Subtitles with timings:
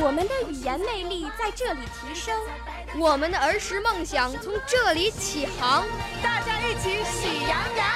[0.00, 2.40] 我们的语言魅力在这里提升，
[2.98, 5.84] 我们的儿时梦想从这里起航。
[6.22, 7.86] 大家一起喜羊羊。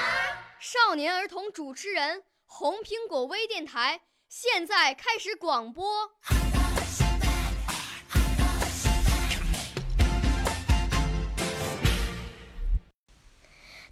[0.59, 6.11] 少年儿童主持人，红苹果微电台现在开始广播。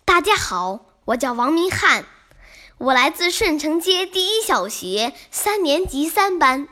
[0.04, 2.04] 大家好，我叫王明翰，
[2.78, 6.68] 我来自顺城街第一小学三年级三班。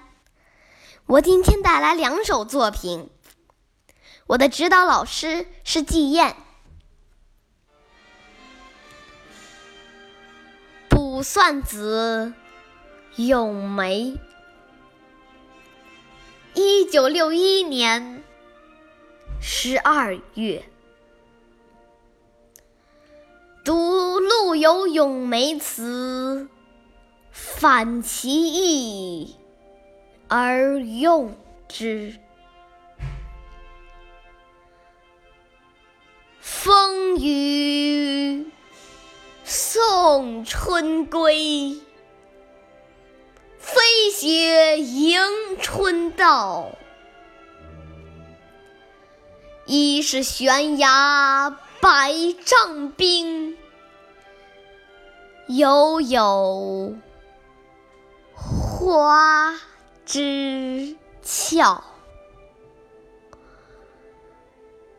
[1.09, 3.09] 我今天带来两首作品，
[4.27, 6.37] 我的指导老师是季燕。
[10.91, 12.35] 卜算子·
[13.23, 14.19] 咏梅，
[16.53, 18.23] 一九六一年
[19.41, 20.63] 十二月。
[23.65, 26.51] 读陆游咏梅词，
[27.31, 29.38] 反其意
[30.29, 31.35] 而用
[31.69, 32.15] 之。
[36.41, 38.51] 风雨
[39.45, 41.81] 送春归，
[43.59, 43.81] 飞
[44.13, 45.21] 雪迎
[45.61, 46.73] 春到。
[49.65, 53.57] 已是悬崖百丈冰。
[55.47, 56.95] 犹有
[58.35, 59.38] 花
[60.09, 61.85] 枝俏，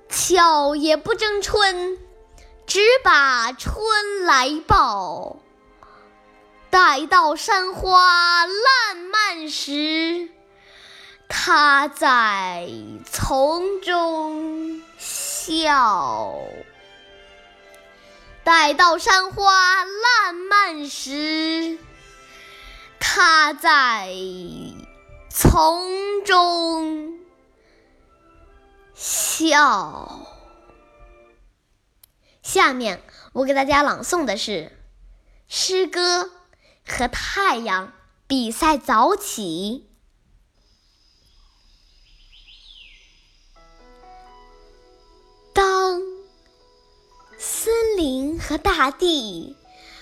[0.08, 1.98] 俏也不争春，
[2.68, 5.40] 只把春来报。
[6.70, 10.30] 待到山花烂漫时，
[11.28, 12.70] 她在
[13.12, 16.36] 丛中笑。
[18.44, 21.80] 待到山花烂漫时，
[23.00, 24.14] 她在
[25.42, 27.18] 从中
[28.94, 30.28] 笑。
[32.44, 33.02] 下面
[33.32, 34.78] 我给大家朗诵的是
[35.48, 36.30] 诗歌
[36.86, 37.94] 和太阳
[38.28, 39.88] 比赛早起。
[45.54, 46.02] 当
[47.38, 49.56] 森林和大地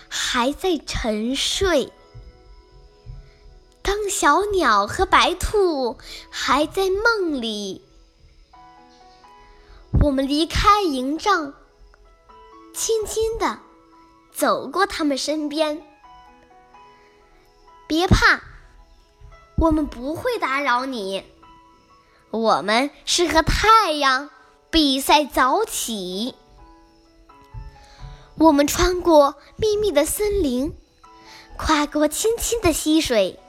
[0.09, 1.93] 还在沉睡，
[3.87, 5.97] 当小鸟和白兔
[6.29, 7.81] 还在梦里，
[10.03, 11.53] 我们离开营帐，
[12.73, 13.59] 轻轻地
[14.33, 15.81] 走过他们身边。
[17.87, 18.41] 别怕，
[19.55, 21.23] 我们不会打扰你。
[22.29, 24.29] 我们是和太阳
[24.69, 26.35] 比赛早起。
[28.37, 30.75] 我们穿过密密的森林，
[31.57, 33.39] 跨过清清的溪水，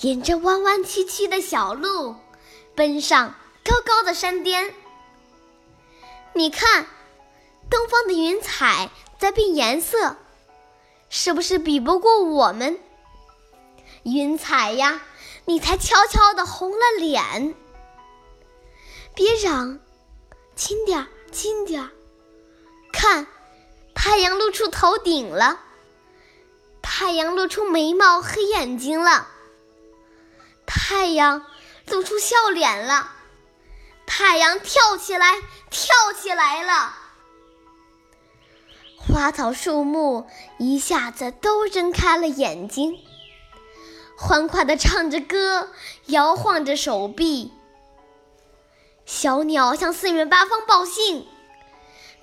[0.00, 2.14] 沿着弯弯曲曲的小路，
[2.76, 4.72] 奔上高高的山巅。
[6.34, 6.86] 你看，
[7.68, 10.16] 东方的云彩在变颜色，
[11.08, 12.78] 是不是比不过我们？
[14.04, 15.02] 云彩呀，
[15.46, 17.56] 你才悄悄的红了脸。
[19.16, 19.80] 别嚷，
[20.54, 21.90] 轻点儿，轻点儿，
[22.92, 23.26] 看。
[23.94, 25.58] 太阳露出头顶了，
[26.80, 29.26] 太阳露出眉毛和眼睛了，
[30.80, 31.44] 太阳
[31.86, 33.10] 露出笑脸了，
[34.06, 35.34] 太阳跳起来，
[35.70, 36.94] 跳起来了，
[38.96, 42.96] 花草树木一下子都睁开了眼睛，
[44.16, 45.68] 欢快的唱着歌，
[46.06, 47.52] 摇晃着手臂，
[49.04, 51.26] 小鸟向四面八方报信。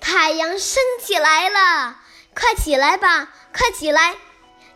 [0.00, 2.00] 太阳升起来了，
[2.34, 4.16] 快起来吧，快起来，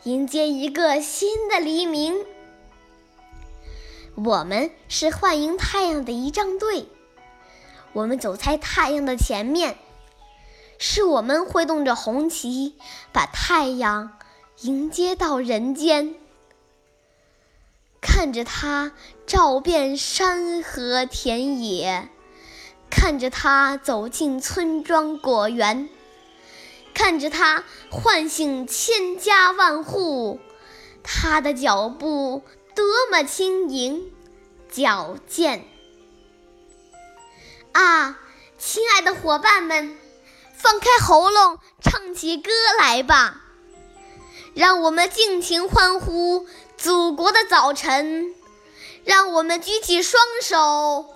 [0.04, 2.24] 迎接一个新的黎明。
[4.22, 6.88] 我们是欢迎太阳的仪仗队，
[7.94, 9.78] 我们走在太阳的前面，
[10.78, 12.74] 是我们挥动着红旗，
[13.12, 14.18] 把太阳
[14.60, 16.14] 迎接到人间。
[18.02, 18.92] 看着它
[19.26, 22.08] 照遍山河田野。
[22.90, 25.88] 看着他走进村庄果园，
[26.92, 30.40] 看着他唤醒千家万户，
[31.04, 32.42] 他的脚步
[32.74, 34.12] 多么轻盈、
[34.70, 35.66] 矫健！
[37.72, 38.18] 啊，
[38.58, 39.98] 亲爱的伙伴们，
[40.56, 43.42] 放开喉咙，唱起歌来吧！
[44.54, 46.46] 让我们尽情欢呼
[46.76, 48.34] 祖国的早晨，
[49.04, 51.14] 让我们举起双手，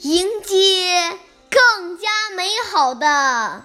[0.00, 1.18] 迎接
[1.50, 3.64] 更加美好的